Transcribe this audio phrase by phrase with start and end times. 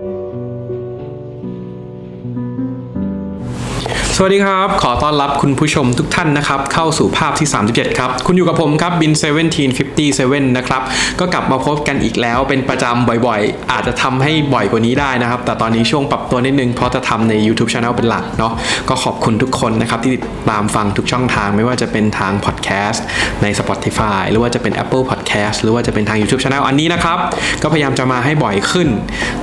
[0.00, 0.02] ส
[4.24, 9.12] วัสดีครับ ขอต้อนรับคุณผู้ชมทุกท่านนะครับ เข้าสู่ภาพที่ 37 ครับ คุณอยู่กับผมครับบิน
[9.84, 10.82] 1757 นะครับ
[11.20, 18.52] ก็กลับมาพบกันอีกแล้วเป็นประจำบ่อยๆ อาจจะทำให้บ่อยกว่านี้ได้นะครับ แต่ตอนนี้ช่วงปรับตัวนิดนึง เพราะจะทำใน YouTube Channel เป็นหลักเนาะ
[18.88, 23.00] ก็ขอบคุณทุกคนนะครับ ที่ติดตามฟังทุกช่องทางไม่ว่าจะเป็นทาง Podcast
[23.42, 25.19] ใน Spotify หรือว่าจะเป็น Apple Podcast
[25.62, 27.18] หรือว่าจะเป็นทาง YouTube Channel อันนี้นะครับ
[27.62, 28.88] ก็พยายามจะมาให้บ่อยขึ้น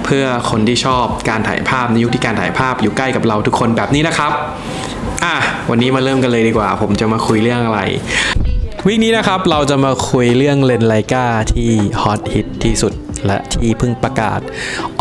[0.06, 4.32] เพื่อคนที่ชอบการถ่ายภาพในยุคที่การถ่ายภาพอยู่ใกล้กับเราทุกคนแบบนี้นะครับ
[5.24, 5.36] อะ
[5.70, 7.80] วันนี้มาเริ่มกันเลยดีกว่า ผมจะมาคุยเรื่องอะไร
[8.86, 11.70] วิกนี้นะครับเราจะมาคุยเรื่องเลนส์ไลกาที่
[12.02, 12.94] ฮอตฮิตที่สุด
[13.26, 14.40] และที่เพิ่งประกาศ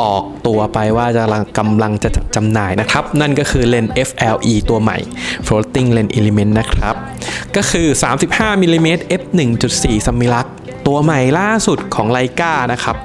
[0.00, 1.24] ออกตัวไปว่าจะ
[1.58, 4.98] กำลังจะจำหน่ายนะครับ นั่นก็คือเลนส์ FLE ตัวใหม่
[5.46, 6.94] Floating Lens Element นะครับ
[7.56, 7.86] ก็คือ
[8.24, 9.22] 35มิลลิเมตร f
[9.64, 10.46] 1.4 Summilux
[10.86, 12.96] ตัวใหม่ล่าสุดของ Leica นะครับ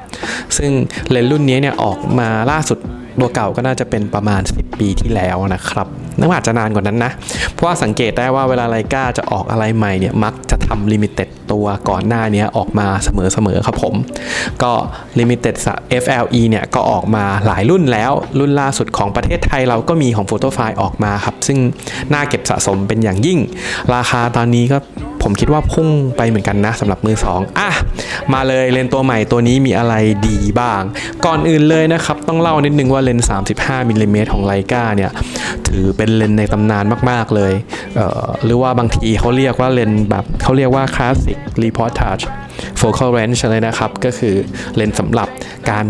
[0.57, 0.71] ซึ่ง
[1.09, 2.79] เลนส์รุ่นนี้เนี่ยออกมาล่าสุด
[3.19, 7.11] ตัวเก่าก็น่าจะเป็นประมาณ 10 ปีที่แล้วนะครับน่าอาจจะนานกว่านั้นนะ
[7.53, 13.93] เพราะว่าสังเกตได้ว่าเวลา Leica จะออกอะไรใหม่เนี่ยมักจะทำ limited ตัวก่อนหน้านี้ออกมาเสมอๆครับผม
[14.63, 14.71] ก็
[15.19, 15.55] limited
[16.03, 21.57] FLE เนี่ยก็ออกมาหลายรุ่นแล้ว รุ่นล่าสุดของประเทศไทยเราก็มีของ p h o t o f i ออกมาครับ ซึ่ง
[22.13, 23.39] น่าเก็บสะสมเป็นอย่างยิ่ง
[23.95, 24.77] ราคาตอนนี้ก็
[25.23, 27.69] ผมคิดว่าพุ่งไปเหมือนกันนะสำหรับมือ 2 อะ
[28.33, 29.93] มาเลยเลนส์ตัวใหม่ตัวนี้มีอะไร
[30.27, 30.81] ดีบ้าง
[31.25, 33.19] ก่อนอื่นเลยนะครับ ต้องเล่านิดนึงว่าเลนส์
[33.55, 35.11] 35มิลลิเมตรของ Leica เนี่ย
[35.67, 37.53] ถือเป็นเลนส์ในตำนานมาก ๆ เลย
[37.95, 42.21] เอ่อหรือว่าบางทีเขาเรียกว่าเลนแบบเขาเรียกว่าคลาสสิกรีพอร์ต
[42.81, 44.35] focal range เลยนะครับ ก็คือ
[44.75, 45.29] เลนส์สำหรับ
[45.69, 45.85] การ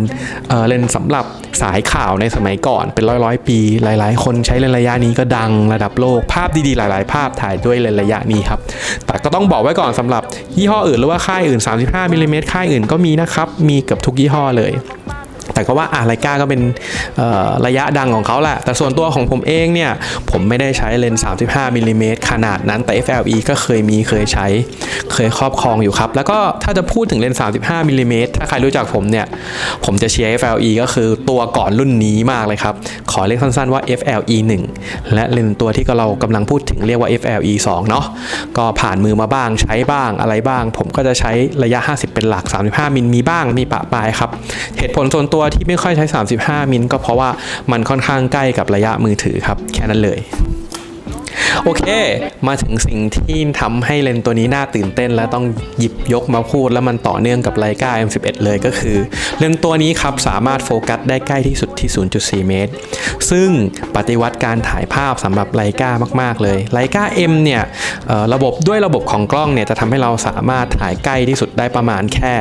[0.67, 1.25] เลนส์สำหรับ
[1.61, 8.59] สายข่าวในสมัยก่อนเป็นร้อยร้อยปี หลาย ๆ คนใช้เลนส์ระยะนี้ก็ดังระดับโลกภาพดีๆ หลาย ๆ ภาพถ่ายด้วยเลนส์ระยะนี้ครับ
[9.05, 10.23] แต่ก็ต้องบอกไว้ก่อนสำหรับ
[10.57, 14.71] ยี่ห้ออื่นหรือว่าค่ายอื่น 35มิลลิเมตรค่ายอื่นก็มีนะครับ มีเกือบทุกยี่ห้อเลย
[15.53, 16.61] แต่ก็ว่าอ่า Leica ก็เป็น
[17.65, 19.91] ระยะดังของเขาแหละ แต่ส่วนตัวของผมเองเนี่ย
[20.31, 24.47] ผมไม่ได้ใช้เลนส์ 35มิลลิเมตรขนาดนั้นแต่ FLE ก็เคยมีเคยใช้
[25.13, 29.25] เคยครอบครองอยู่ครับ แล้วก็ถ้าจะพูดถึงเลนส์ 35มิลลิเมตรถ้าใครรู้จักผมเนี่ย
[29.85, 32.73] ผมจะเชียร์ FLE ก็คือตัวก่อนรุ่นนี้มากเลยครับ
[33.11, 34.37] ขอเรียกสั้นๆว่า FLE
[34.75, 38.05] 1 และเลนส์ตัวที่เรากำลังพูดถึงเรียกว่า FLE 2 เนาะ
[38.57, 41.31] ก็ผ่านมือมาบ้างใช้บ้างอะไรบ้าง ผมก็จะใช้
[41.63, 44.29] ระยะ 50 เป็นหลัก 35มิลมีบ้างมีปะปลายครับ
[44.77, 46.05] เหตุผลส่วนตัววที่ไม่ค่อยใช้
[46.37, 47.29] 35 มิลก็เพราะว่า
[47.71, 50.21] มันค่อนข้างใกล้กับระยะมือถือครับ แค่นั้นเลย
[51.63, 51.85] โอเค
[52.47, 55.45] มาถึงสิ่งที่ทำให้เลนตัวนี้น่าตื่นเต้นและต้อง
[55.79, 58.97] หยิบยกมาพูด แล้วมันต่อเนื่องกับไลกา M11 เลยก็คือ
[59.39, 61.89] เลนตัวนี้ครับสามารถโฟกัสได้ใกล้ที่สุดที่
[62.43, 62.71] 0.4 เมตร
[63.29, 63.49] ซึ่ง
[63.95, 65.91] ปฏิวัติการถ่ายภาพสำหรับไลกา
[66.21, 67.63] มาก ๆ เลยไลกา M เนี่ย
[68.33, 72.33] ระบบด้วยระบบของกล้องเนี่ยจะทำให้เราสามารถถ่ายใกล้ที่สุดได้ประมาณแค่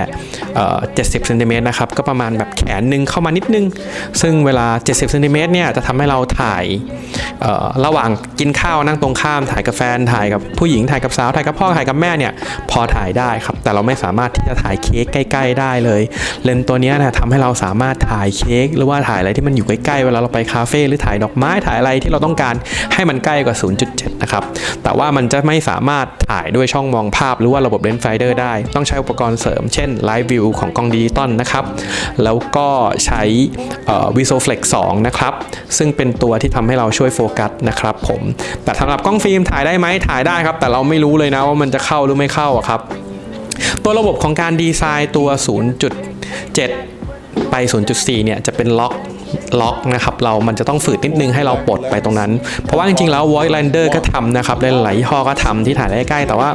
[0.58, 3.64] 70เซนติเมตรนะครับก็ประมาณแบบแขนหนึ่งเข้ามานิดนึง
[4.22, 6.64] ซึ่งเวลา 70เซนติเมตรเนี่ยจะทำให้เราถ่าย
[7.84, 12.32] ระหว่างกินข้าวนั่งตรงข้าม ถ่ายกับแฟนถ่ายกับผู้หญิงถ่ายกับสาวถ่ายกับพ่อถ่ายกับแม่เนี่ย
[12.70, 16.02] พอถ่ายได้ครับ แต่เราไม่สามารถที่จะถ่ายเค้กใกล้ ๆ ได้เลย
[16.44, 22.54] เลนส์ตัวนี้นะทำให้เราสามารถถ่ายเค้กหรือว่าถ่ายอะไรที่มันอยู่ใกล้ๆเวลาเราไปคาเฟ่หรือถ่ายดอกไม้ถ่ายอะไรที่เราต้องการ
[22.94, 23.56] ให้มันใกล้กว่า
[23.88, 24.42] 0.7 นะครับ
[24.82, 31.64] แต่ว่ามันจะไม่สามารถถ่ายด้วยช่องมองภาพ หรือว่าระบบ rangefinder ได้ ต้องใช้อุปกรณ์เสริมเช่น Live View ของกล้องดิจิตอลนะครับ
[32.24, 32.68] แล้วก็
[33.04, 33.22] ใช้
[34.16, 35.32] Visoflex 2 นะครับ
[35.78, 38.22] ซึ่งเป็นตัวที่ทำให้เราช่วยโฟกัสนะครับผม
[38.64, 42.80] แต่สำหรับกล้องฟิล์มถ่ายได้ไหมถ่ายได้ครับ แต่เราไม่รู้เลยนะว่ามันจะเข้าหรือไม่เข้าครับ
[43.84, 45.28] ตัวระบบของการดีไซน์ตัว
[46.18, 47.54] 0.7 ไป
[47.90, 48.92] 0.4 เนี่ยจะเป็นล็อก
[49.60, 52.30] ล็อกนะครับเรามันจะต้องฝืดนิดนึงให้เราปลดไปตรงนั้น
[52.64, 56.48] เพราะว่าจริงๆแล้ว Voigtlander ก็ทำนะครับหลายๆยี่ห้อก็ทำที่ถ่ายใกล้ๆแต่ว่า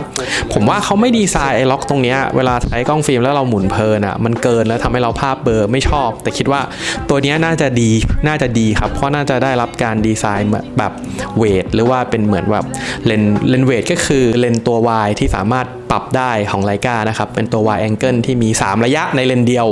[0.54, 6.62] ผมว่าเขาไม่ดีไซน์ไอ้ล็อกตรงนี้เวลาใช้กล้องฟิล์มแล้วเราหมุนเพลินอะมันเกินแล้วทำให้เราภาพเบลอไม่ชอบ แต่คิดว่า
[7.10, 7.92] ตัวนี้น่าจะดี
[8.28, 10.92] น่าจะดีครับเพราะน่าจะได้รับการดีไซน์แบบ
[11.38, 12.66] เวทหรือว่าเป็นเหมือนแบบ
[13.06, 19.68] เลนเลนเวทก็คือเลนตัว Y ที่สามารถปรับได้ของ Leica นะครับ เป็นตัว wide angle ที่มี 3 ระยะในเลนส์เดียว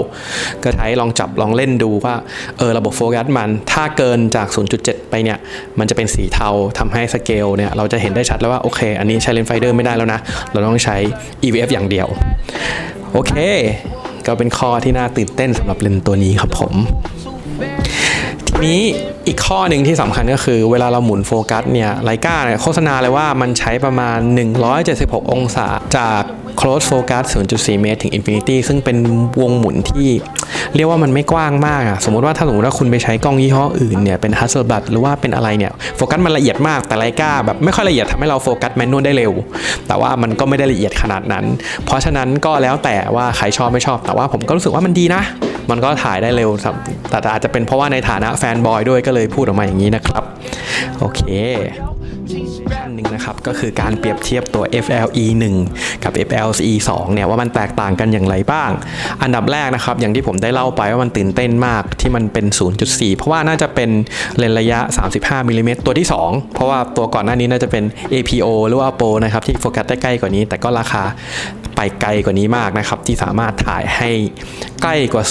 [0.63, 2.16] ก็ใช้ลองจับลองเล่นดูว่า
[2.57, 4.48] เออระบบโฟกัสมัน ถ้าเกินจาก
[4.80, 5.38] 0.7 ไปเนี่ย
[5.80, 6.50] มันจะเป็นสีเทา
[6.80, 10.19] ทำให้สเกลเนี่ย เราจะเห็นได้ชัดแล้วว่า โอเค อันนี้ใช้ rangefinder ไม่ได้แล้วนะ
[10.51, 10.95] เราต้องใช้
[11.44, 12.07] EVF อย่างเดียว
[13.12, 13.33] โอเค
[14.27, 16.74] ก็เป็นข้อที่น่าตื่นเต้นสำหรับเลนส์ตัวนี้ครับผม
[18.48, 18.81] ทีนี้
[19.27, 24.18] อีกข้อหนึ่งที่สำคัญก็คือเวลาเราหมุนโฟกัสเนี่ยไลกาเนี่ยโฆษณาเลยว่ามันใช้ประมาณ
[24.75, 25.68] 176 องศา
[25.98, 26.24] จาก
[26.63, 28.98] close focus 0.4 เมตรถึง infinity ซึ่งเป็น
[29.42, 30.10] วงหมุนที่
[30.75, 39.31] เรียกว่ามันไม่กว้างมากอะสมมติว่าถ้าสมมติว่าคุณไปใช้กล้องยี่ห้ออื่นเนี่ยเป็น Hasselblad หรือว่าเป็นอะไรเนี่ยโฟกัสมันละเอียดมากแต่ไลกาแบบไม่ค่อยละเอียดทำให้เราโฟกัส manual ได้เร็ว
[39.88, 41.45] แต่ว่ามันก็ไม่ได้ละเอียดขนาดนั้น
[41.86, 45.21] เพราะฉะนั้นก็แล้วแต่ว่าใครชอบไม่ชอบ แต่ว่าผมก็รู้สึกว่ามันดีนะ
[45.71, 46.50] มันก็ถ่ายได้เร็ว
[47.10, 50.24] แต่อาจจะเป็นเพราะว่าในฐานะแฟนบอยด้วยก็เลยพูดออกมาอย่างนี้นะครับ
[51.00, 51.21] โอเค
[53.03, 55.25] นึ่งนะครับก็คือการเปรียบเทียบตัว FLE
[55.65, 58.71] 1 กับ FLE 2เนี่ยว่ามันแตกต่างกันอย่างไรบ้าง
[59.23, 62.45] อันดับแรกนะครับอย่างที่ผมได้เล่าไปว่ามันตื่นเต้นมากที่มันเป็น
[62.81, 63.89] 0.4 เพราะว่าน่าจะเป็น
[64.38, 64.79] เลนระยะ
[65.15, 67.83] 35มิลลิเมตรตัวที่ 2 เพราะว่าตัวก่อนหน้านี้น่าจะเป็น
[68.13, 71.03] APO หรือว่า p o นะครับที่โฟกัสได้ใกล้กว่านี้ แต่ก็ราคา
[71.75, 74.09] ไปไกลกว่านี้มากนะครับที่สามารถถ่ายให้
[74.81, 75.23] ใกล้กว่า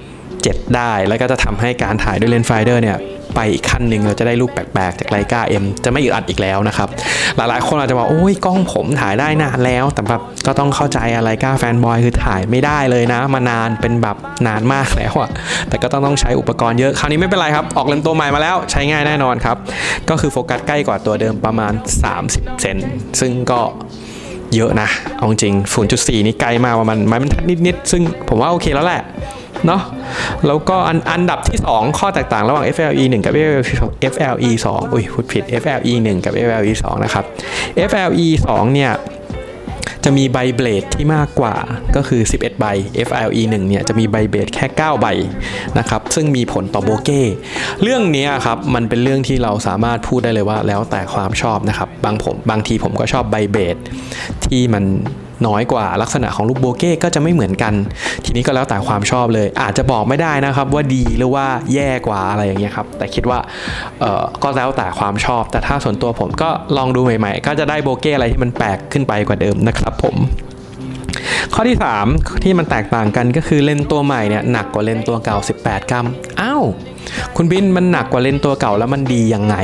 [0.00, 2.98] 0.7 ได้ แล้วก็จะทำให้การถ่ายด้วย rangefinder เนี่ย
[3.34, 6.88] ไปอีกขั้นหนึ่งเราจะได้รูปแปลกๆ จากไลกา M จะไม่อึดอัดอีกแล้วนะครับ
[7.36, 14.16] หลายๆ คนอาจจะบอกโอ้ยกล้องผมถ่ายได้นานแล้ว แต่แบบก็ต้องเข้าใจไลกา fanboy คือถ่ายไม่ได้เลยนะ มานานเป็นแบบ
[14.46, 15.30] นานมากแล้วอะ
[15.68, 19.56] แต่ก็ต้องต้องใช้อุปกรณ์เยอะ คราวนี้ไม่เป็นไรครับ ออกเลนส์ตัวใหม่มาแล้วใช้ง่ายแน่นอนครับ
[20.10, 21.72] ก็คือโฟกัสใกล้กว่าตัวเดิมประมาณ
[22.16, 22.76] 30 เซน
[23.20, 23.60] ซึ่งก็
[24.54, 25.54] เยอะนะ เอาจริง
[25.90, 29.02] 0.4 นี่ไกลมากประมาณไม้บรรทัดนิดๆ ซึ่งผมว่าโอเคแล้วแหละ
[29.66, 29.82] เนาะ
[30.46, 33.32] แล้วก็อันอันดับที่ 2 ข้อแตกต่างระหว่าง FLE 1 กับ
[34.12, 37.24] FLE 2อุ้ยพูดผิด FLE 1 กับ FLE 2 นะครับ
[37.88, 38.92] FLE 2 เนี่ย
[40.04, 41.54] จะมีใบเบลดที่มากกว่า
[41.96, 42.66] ก็คือ 11 ใบ
[43.06, 45.06] FLE 1 เนี่ยจะมีใบเบลดแค่ 9 ใบ
[45.78, 47.22] นะครับ ซึ่งมีผลต่อโบเก้
[47.82, 53.76] เรื่องนี้ครับ มันเป็นเรื่องที่เราสามารถพูดได้เลยว่าแล้วแต่ความชอบนะครับ บางผมบางทีผมก็ชอบใบเบลด
[54.44, 54.84] ที่มัน
[55.46, 57.74] น้อยกว่าลักษณะของลูกโบเก้ก็จะไม่เหมือนกัน
[58.24, 63.38] ทีนี้ก็แล้วแต่ความชอบเลย อาจจะบอกไม่ได้นะครับว่าดีหรือว่าแย่กว่าอะไรอย่างเงี้ยครับแต่คิดว่า
[64.00, 70.16] เออก็แล้วแต่ความชอบ แต่ถ้าส่วนตัวผมก็ลองดูใหม่ๆ ก็จะได้ bokeh อะไรที่มันแปลกขึ้นไปกว่าเดิมนะครับผม
[71.54, 76.06] ข้อที่ 3 ที่มันแตกต่างกันก็คือเลนส์ตัวใหม่เนี่ยหนักกว่าเลนส์ตัวเก่า 18 กรัม
[76.40, 76.64] อ้าว
[77.36, 79.56] คุณบินมันหนักกว่าเลนส์ตัวเก่าแล้วมันดียังไง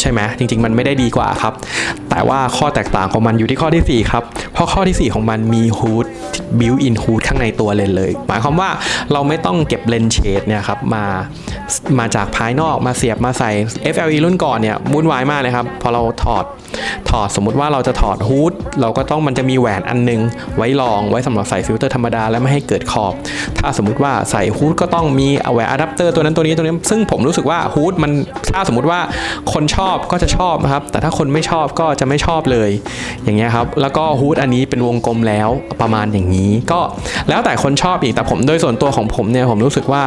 [0.00, 1.54] ใช่ไหมจริง ๆ มันไม่ได้ดีกว่าครับ
[2.10, 6.06] แต่ว่าข้อแตกต่างของมันอยู่ที่ข้อที่ 4 ครับ เพราะข้อที่ 4 ของมันมี hood
[6.58, 8.70] built-in hood ข้างในตัวเลนส์เลย หมายความว่า
[9.12, 11.04] เราไม่ต้องเก็บ lens shade เนี่ยครับมา
[11.98, 13.50] มาจากภายนอกมาเสียบมาใส่
[13.94, 16.44] FLE รุ่นก่อนเนี่ยวุ่นวายมากเลยครับพอเราถอด
[17.10, 20.20] ถอดสมมุติว่าเราจะถอด hood เราก็ต้องมันจะมีแหวนอันนึง
[20.56, 23.14] ไว้รองไว้สำหรับใส่ฟิลเตอร์ธรรมดาและไม่ให้เกิดขอบ
[23.58, 28.12] ถ้าสมมุติว่าใส่ hood ก็ต้องมีแหวนอะแดปเตอร์ตัวนั้นตัวนี้ตัวนี้ ซึ่งผมรู้สึกว่า hood มัน
[28.54, 29.00] ถ้าสมมุติว่า
[29.52, 32.70] คนชอบก็จะชอบนะครับ แต่ถ้าคนไม่ชอบก็จะไม่ชอบเลย
[33.24, 35.48] อย่างเงี้ยครับ แล้วก็ hood อันนี้เป็นวงกลมแล้ว
[35.80, 36.80] ประมาณอย่างนี้ ก็
[37.28, 40.04] แล้วแต่คนชอบอีกแต่ผมโดยส่วนตัวของผมเนี่ยผมรู้สึกว่า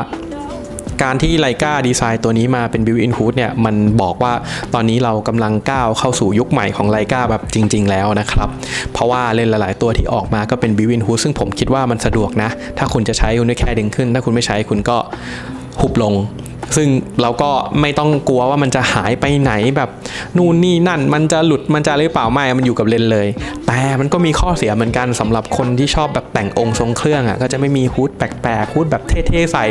[1.04, 4.34] การที่ไลกาดีไซน์ตัวนี้มาเป็น built in hood เนี่ยมันบอกว่า
[4.74, 8.50] ตอนนี้เรากำลังก้าวเข้าสู่ยุคใหม่ของไลกาแบบจริง ๆ แล้วนะครับ
[8.94, 14.98] เพราะว่าเลนส์หลาย ๆ ตัวที่ออกมาก็เป็น built in hood ซึ่งผมคิดว่ามันสะดวกนะ ถ้าคุณจะใช้คุณก็แค่ดึงขึ้น ถ้าคุณไม่ใช้คุณก็
[15.82, 16.14] หุบลง
[16.76, 16.88] ซึ่ง
[17.22, 17.50] เราก็
[17.82, 19.90] ไม่ต้องกลัวว่ามันจะหายไปไหนแบบ
[20.38, 23.28] นู่นนี่นั่น มันจะหลุดมันจะหรือเปล่าไม่ มันอยู่กับเลนเลย
[23.68, 29.66] แต่มันก็มีข้อเสียเหมือนกันสำหรับคนที่ชอบแบบแต่งองค์ทรงเครื่องอะก็จะไม่มี hood แปลกๆ hood แบบเท่ๆใส่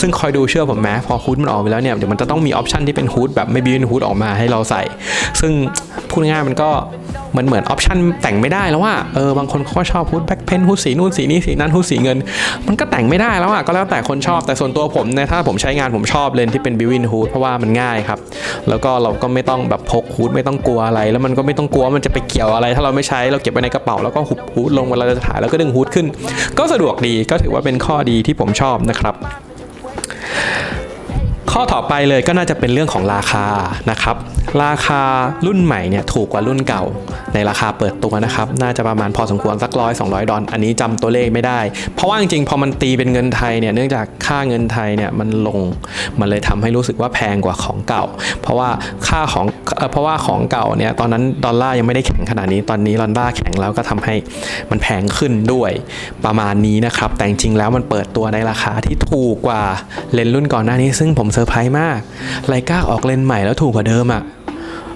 [0.00, 4.82] ซึ่งคอยดูเชื่อผมไหมพอ hood มันออกไปแล้วเนี่ยเดี๋ยวมันจะต้องมี option ที่เป็น hood แบบไม่ built-in hood ออกมาให้เราใส่
[5.40, 5.52] ซึ่ง
[6.10, 6.70] พูดง่ายมันก็
[7.36, 12.18] มันเหมือน option แต่งไม่ได้แล้วว่าเออบางคนเขาก็ชอบ hood black paint hood สีนู่นสีนี้สีนั้น hood สีเงิน
[12.66, 18.18] มันก็แต่งไม่ได้แล้วอะก็แล้วแต่คนชอบแต่ส่วนตัวผมเนี่ยถ้าผมใช้งานผมชอบเลนส์ที่เป็น built-in hood เพราะว่ามันง่ายครับ
[18.68, 26.06] แล้วก็เราก็ไม่ต้องแบบพกฮูดไม่ต้องกลัวอะไร แล้วมันก็ไม่ต้องกลัวมันจะไปเกี่ยวอะไร ถ้าเราไม่ใช้เราเก็บไว้ในกระเป๋าแล้วก็หุบฮูดลงเวลาจะถ่ายแล้วก็ดึงฮูดขึ้น
[26.58, 29.14] ก็สะดวกดีก็ถือว่าเป็นข้อดีที่ผมชอบนะครับ
[31.52, 33.44] ข้อต่อไปเลยก็น่าจะเป็นเรื่องของราคา
[33.90, 34.16] นะครับ
[34.64, 35.02] ราคา
[35.46, 36.82] รุ่นใหม่เนี่ยถูกกว่ารุ่นเก่า
[37.34, 41.60] ในราคาเปิดตัวนะครับ น่าจะประมาณพอสมควรสักร้อยสองร้อยดอลอันนี้จำตัวเลขไม่ได้
[41.94, 45.58] เพราะว่าจริงๆพอมันตีเป็นเงินไทยเนี่ยเนื่องจากค่าเงินไทยเนี่ยมันลง
[46.20, 48.04] มันเลยทำให้รู้สึกว่าแพงกว่าของเก่า
[48.40, 48.68] เพราะว่า
[49.06, 49.46] ค่าของ
[49.92, 54.14] เพราะว่าของเก่าเนี่ยตอนนั้นดอลลาร์ยังไม่ได้แข็งขนาดนี้ตอนนี้ดอลลาร์แข็งแล้วก็ทำให้
[54.70, 55.70] มันแพงขึ้นด้วย
[56.24, 59.62] ประมาณนี้นะครับ แต่จริงๆแล้วมันเปิดตัวในราคาที่ถูกกว่า
[60.14, 61.98] เลนส์รุ่นก่อนหน้านี้ ซึ่งผมเซอร์ไพรส์มาก
[62.48, 64.22] ไลกาออกเลนส์ใหม่แล้วถูกกว่าเดิมอะ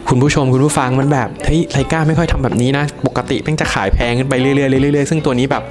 [0.08, 5.62] คุณผู้ชมคุณผู้ฟังมันแบบเฮ้ยไลกาไม่ค่อยทำแบบนี้นะ ปกติเพิ่งจะขายแพงขึ้นไปเรื่อยๆเรื่อยๆซึ่งตัวนี้แบบ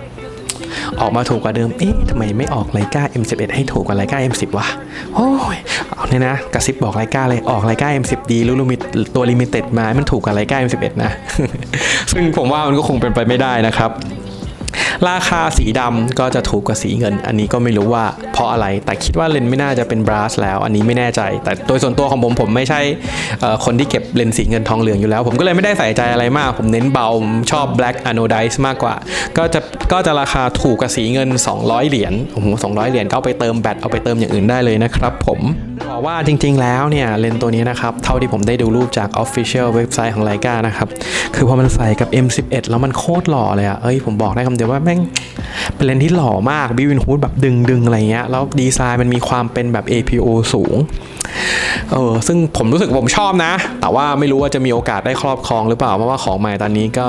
[1.01, 4.67] ออกมาถูกกว่าเดิม เอ๊ะทำไมไม่ออกไลกา M11 ให้ถูกกว่าไลกา M10 วะ
[5.15, 8.79] โอ้ย เอาเนี่ยนะ กระซิบบอกไลกาเลย ออกไลกา M10-D รุ่น limited
[9.15, 11.11] ตัว limited มา มันถูกกว่าไลกา M11 นะ
[12.11, 13.91] ซึ่งผมว่ามันก็คงเป็นไปไม่ได้นะครับ
[15.09, 22.81] ราคาสีดำก็จะถูกกว่าสีเงิน อันนี้ก็ไม่รู้ว่าเพราะอะไรแต่คิดว่าเลนส์ไม่น่าจะเป็น brass แล้ว อันนี้ไม่แน่ใจ แต่โดยส่วนตัวของผมผมไม่ใช่
[23.65, 27.07] คนที่เก็บเลนส์สีเงินทองเหลืองอยู่แล้ว ผมก็เลยไม่ได้ใส่ใจอะไรมาก ผมเน้นเบา
[27.51, 28.95] ชอบ black anodize มากกว่า
[29.37, 29.59] ก็จะ
[29.91, 35.39] ก็จะราคาถูกกว่าสีเงิน 200 เหรียญโอ้โห200 เหรียญก็เอาไปเติมแบตเอาไปเติมอย่างอื่นได้เลยนะครับผม
[35.91, 40.87] บอกว่าจริงๆแล้วเนี่ยเลนส์ตัวนี้นะครับ เท่าที่ผมได้ดูรูปจาก Official เว็บไซต์ของไลกานะครับ
[41.35, 44.99] คือพอมันใส่กับ M11 แล้วมันโคตรหล่อเลยอะเอ้ยผมบอกได้คำเดียวว่าแม่ง
[45.75, 50.75] เป็นเลนส์ที่หล่อมาก built-in hood แบบดึงดึงๆอะไรเงี้ย แล้วดีไซน์มันมีความเป็นแบบ APO สูง
[51.91, 57.07] เออซึ่งผมรู้สึกผมชอบนะ แต่ว่าไม่รู้ว่าจะมีโอกาสได้ครอบครองหรือเปล่า เพราะว่าของใหม่ตอนนี้ก็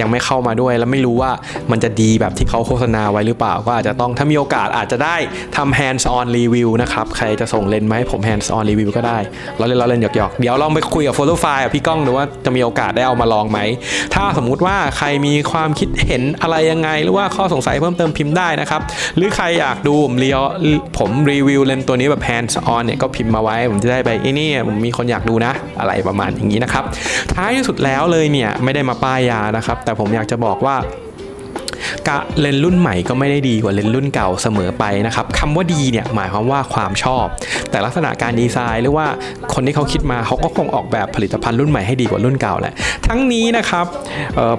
[0.00, 1.30] ยังไม่เข้ามาด้วย แล้วไม่รู้ว่า
[1.70, 5.16] มันจะดีแบบที่เขาโฆษณาไว้หรือเปล่า ก็อาจจะต้องถ้ามีโอกาสอาจจะได้
[5.56, 9.18] ทำ hands on review นะครับ ใครจะส่งเลนส์มาให้ผม hands on review ก็ได้
[9.58, 13.58] เราเล่นเราเล่นหยอกๆ เดี๋ยวลองไปคุยกับ photo file กับพี่ก้องดูว่าจะมีโอกาสได้เอามาลองไหม
[14.14, 18.80] ถ้าสมมุติว่าใครมีความคิดเห็นอะไรยังไง หรือว่าข้อสงสัยเพิ่มเติมพิมพ์ได้นะครับ
[19.16, 20.40] หรือใครอยากดูผมรีว
[20.98, 26.84] ผมรีวิวเลนส์ตัวนี้แบบ hands on เนี่ยก็พิมพ์มาไว้ ผมจะได้ไปไอ้นี่ผมมีคนอยากดูนะ อะไรประมาณอย่างนี้นะครับ
[27.34, 30.76] ท้ายที่สุดแล้วเลยเนี่ยไม่ได้มาป้ายยานะครับแต่ผมอยากจะบอกว่า
[32.08, 37.26] กะเลนรุ่นใหม่ก็ไม่ได้ดีกว่าเลนรุ่นเก่าเสมอไปนะครับคำว่าดีเนี่ยหมายความว่าความชอบ
[37.70, 39.06] แต่ลักษณะการดีไซน์หรือว่า
[39.54, 42.74] คนที่เขาคิดมาเขาก็คงออกแบบผลิตภัณฑ์รุ่นใหม่ให้ดีกว่ารุ่นเก่าแหละ
[43.06, 43.86] ทั้งนี้นะครับ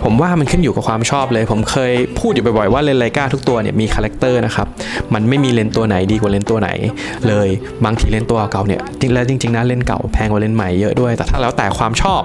[0.04, 4.68] ผมว่ามันขึ้นอยู่กับความชอบเลย ผมเคยพูดอยู่บ่อยๆว่าเลนส์ไลกาทุกตัวเนี่ยมี character นะครับ
[5.14, 6.70] มันไม่มีเลนส์ตัวไหนดีกว่าเลนส์ตัวไหน
[7.28, 7.48] เลย
[7.86, 12.24] บางทีเลนส์ตัวเก่าเนี่ยจริงแล้วจริงๆนะเลนส์เก่าแพงกว่าเลนส์ใหม่เยอะด้วย แต่ถ้าแล้วแต่ความชอบ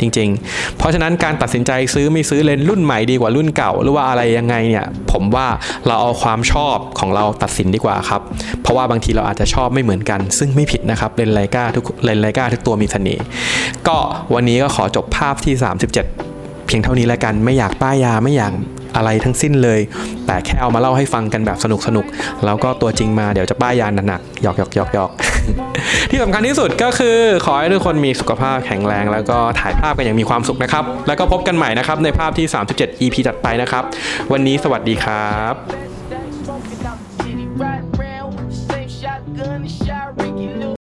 [0.00, 5.46] จริง ๆ เพราะฉะนั้นการตัดสินใจซื้อไม่ซื้อเลนส์รุ่นใหม่ดีกว่ารุ่นเก่า หรือว่าอะไรยังไงเนี่ยผมว่า
[5.86, 8.20] เราเอาความชอบของเราตัดสินดีกว่าครับ
[8.62, 13.24] เพราะว่าบางทีเราอาจจะชอบไม่เหมือนกัน ซึ่งไม่ผิดนะครับเลนส์ไลกาทุกเลนส์ไลกาทุกตัวมีเสน่ห์
[13.88, 13.96] ก็
[14.34, 15.92] วันนี้ก็ขอจบภาพที่ 37
[16.66, 18.52] เพียงเท่านี้แล้วกันไม่อยากป้ายยาไม่อยาก
[18.96, 19.80] อะไรทั้งสิ้นเลย
[20.26, 22.06] แต่แค่เอามาเล่าให้ฟังกันแบบสนุกสนุก
[22.44, 25.10] แล้วก็ตัวจริงมาเดี๋ยวจะป้ายยาหนักๆหยอกหยอกหยอกหยอก
[26.10, 27.16] ที่สำคัญที่สุดก็คือ
[27.46, 33.84] ขอให้ทุกคนมีสุขภาพแข็งแรง แล้วก็ถ่ายภาพกันอย่างมีความสุขนะครับ แล้วก็พบกันใหม่นะครับในภาพที่ 37 EP จัดไปนะครับ
[34.32, 35.89] วันนี้สวัสดีครับ